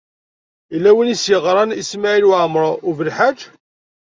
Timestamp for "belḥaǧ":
2.97-3.39